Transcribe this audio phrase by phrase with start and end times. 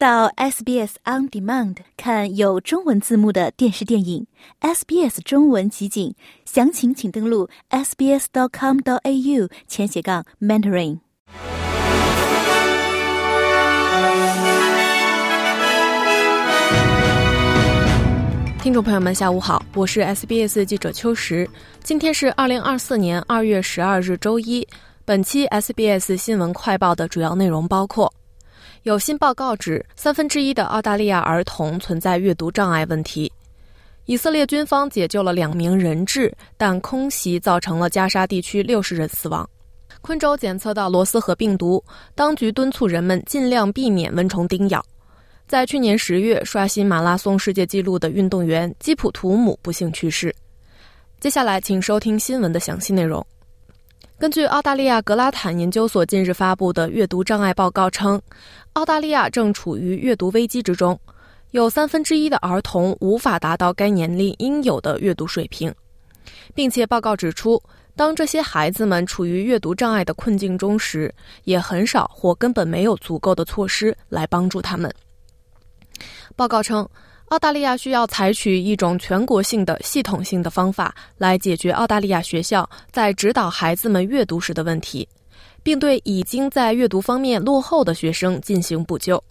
[0.00, 4.26] 到 SBS On Demand 看有中文字幕的电视电影
[4.62, 6.14] ，SBS 中文集锦，
[6.46, 11.00] 详情请登录 sbs.com.au 前斜杠 mentoring。
[18.62, 21.46] 听众朋友们，下午好，我是 SBS 记者秋实。
[21.82, 24.66] 今天是二零二四年二月十二日，周一。
[25.04, 28.10] 本期 SBS 新闻快报的主要内容包括：
[28.84, 33.30] 有新报告指，三分之一的澳大利亚儿童存在阅读障碍问题；
[34.06, 39.44] 以色列军方解救了两名人质，但空袭造成了加沙地区六十人死亡；
[40.00, 41.84] 昆州检测到罗斯河病毒，
[42.14, 44.82] 当局敦促人们尽量避免蚊虫叮咬。
[45.46, 50.34] 在去年十月刷新马拉松世界纪录的运动员基普图姆不幸去世。
[51.18, 53.24] 接下来，请收听新闻的详细内容。
[54.20, 58.20] 根据澳大利亚格拉坦研究所近日发布的阅读障碍报告称，
[58.74, 61.00] 澳大利亚正处于阅读危机之中，
[61.52, 65.74] 有三分之一的儿童无法达到该年龄应有的阅读水平，
[66.54, 67.58] 并且报告指出，
[67.96, 71.10] 当这些孩子们处于阅读障碍的困境中时，
[71.44, 74.92] 也很少或根本没有足够的措施来帮助他们。
[76.36, 76.86] 报告称，
[77.30, 85.08] 澳大利亚需要采取一种全国性的、系统性的方法来解决澳大利亚学校在指导孩子们阅读时的问题，
[85.62, 89.22] 并对已经在阅读方面落后的学生进行补救。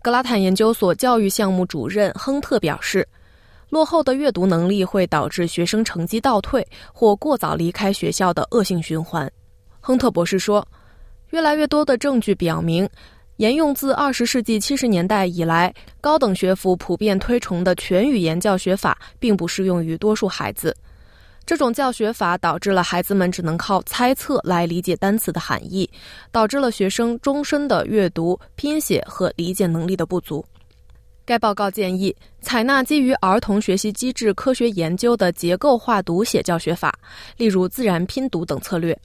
[0.00, 3.06] 格拉坦研究所教育项目主任亨特表示，
[3.68, 9.30] 落后的阅读能力会导致学生成绩倒退或过早离开学校的恶性循环。
[9.80, 10.66] 亨特博士说，
[11.28, 12.88] 越来越多的证据表明。
[13.38, 20.76] 沿用自二十世纪七十年代以来高等学府普遍推崇的全语言教学法，并不适用于多数孩子。
[21.46, 25.88] 这种教学法导致了孩子们只能靠猜测来理解单词的含义，
[26.32, 30.44] 导致了学生终身的阅读、拼写和理解能力的不足。
[31.24, 36.92] 该报告建议采纳基于儿童学习机制科学研究的结构化读写教学法，
[37.36, 38.98] 例如自然拼读等策略。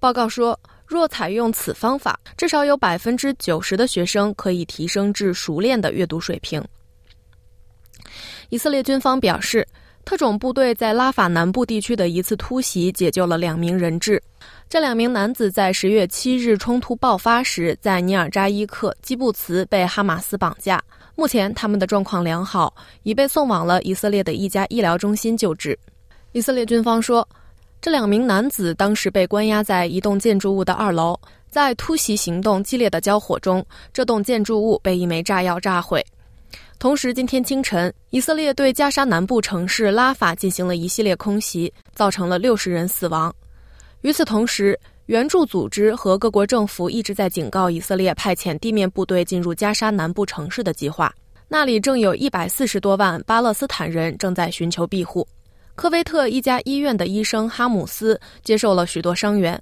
[0.00, 0.58] 报告说。
[0.92, 6.62] 若采用此方法，至少有百分之九十的学生可以提升至熟练的阅读水平。
[8.50, 9.66] 以色列军方表示，
[10.04, 14.22] 特种部队在拉法南部地区的一次突袭解救了两名人质。
[14.68, 20.82] 这两名男子在十月七日冲突爆发时，在尼尔扎伊克基布茨被哈马斯绑架。
[21.14, 25.78] 目前他们的状况良好，已被送往了以色列的一家医疗中心救治。
[26.32, 27.26] 以色列军方说。
[27.82, 31.18] 这两名男子当时被关押在一栋建筑物的二楼，
[31.50, 36.00] 在突袭行动激烈的交火中，这栋建筑物被一枚炸药炸毁。
[36.78, 43.34] 同时，今天清晨，以色列对加沙南部城市拉法进行了一系列空袭，造成了六十人死亡。
[44.02, 51.12] 与此同时，援助组织和各国政府一直在警告以色列派遣地面部队进入加沙南部城市的计划，
[51.48, 55.26] 那里正有一百四十多万巴勒斯坦人正在寻求庇护。
[55.74, 59.60] 科威特一家医院的医生哈姆斯接受了许多伤员。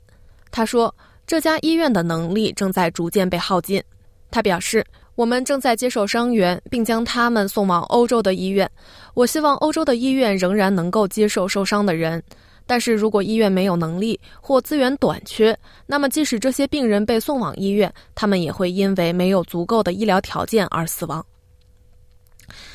[0.51, 0.93] 他说
[1.25, 3.83] ：“这家医院的能力正在逐渐被耗尽。”
[4.31, 4.85] 他表示
[5.15, 8.69] ：“我们正在接受伤员，并将他们送往欧洲的医院。
[9.15, 12.23] 我希望欧洲的医院仍然能够接受受伤的人。
[12.67, 15.57] 但是如果医院没有能力或资源短缺，
[15.87, 21.25] 那么即使这些病人被送往医院，他们也会因为没有足够的医疗条件而死亡。”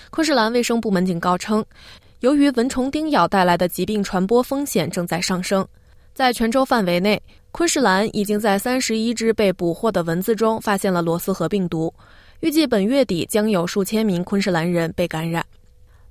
[0.10, 1.64] 昆士兰卫生部门警告称。
[2.26, 5.64] 由于蚊虫叮咬带来的疾病传播风险正在上升，
[6.12, 7.22] 在全州范围内，
[7.52, 11.94] 昆士兰已经在三十一只被捕获的蚊子中发现了罗斯河病毒。
[12.40, 15.46] 预计本月底将有数千名昆士兰人被感染。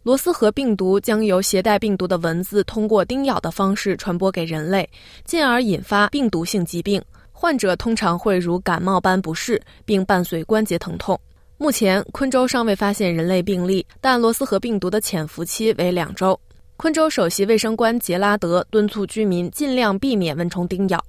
[0.04, 4.88] 罗斯河病毒将由携带病毒的蚊子通过叮咬的方式传播给人类，
[5.24, 7.02] 进而引发病毒性疾病。
[7.32, 11.20] 患者通常会如感冒般不适，并伴随关节疼痛。
[11.56, 16.38] 目前，昆州尚未发现人类病例，但罗斯河病毒的潜伏期为两周。
[16.76, 21.02] 昆州首席卫生官杰拉德敦促居民尽量避免蚊虫叮咬。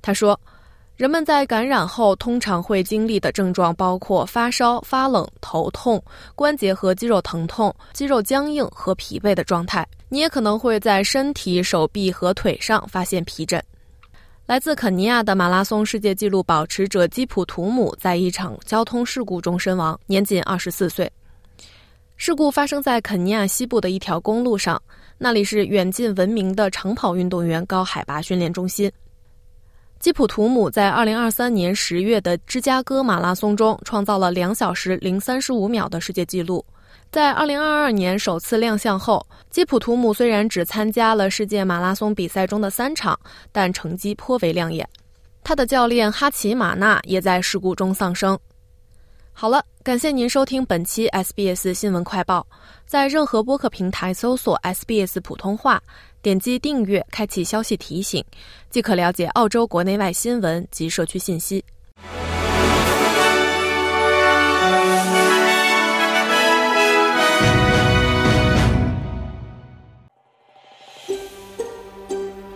[0.00, 0.38] 他说
[0.96, 6.02] ：“人们在感染后通常会经历的症状包括发烧、发冷、头痛、
[6.36, 9.86] 关节和肌肉疼痛、肌肉僵硬和疲惫的状态。
[10.08, 13.60] 你也可能会在身体、手臂和腿上发现皮疹。”
[14.44, 21.10] 来自肯尼亚的马拉松世界纪录保持者基普图姆在一场交通事故中身亡，年仅二十四岁。
[22.16, 24.82] 事故发生在肯尼亚西部的一条公路上，
[25.16, 28.90] 那里是远近闻名的长跑运动员高海拔训练中心。
[30.00, 36.64] 基普图姆在二零二三年十月的芝加哥马拉松中创造了两小时零三十五秒的世界纪录。
[37.10, 43.18] 在二零二二年首次亮相后，基普图姆虽然只参加了世界马拉松比赛中的三场，
[43.52, 44.88] 但成绩颇为亮眼。
[45.44, 48.38] 他的教练哈奇马纳也在事故中丧生。
[49.34, 52.46] 好了，感谢您收听本期 SBS 新闻快报。
[52.86, 55.82] 在任何播客平台搜索 SBS 普通话，
[56.20, 58.24] 点击订阅，开启消息提醒，
[58.70, 61.64] 即可了解澳洲国内外新闻及社区信息。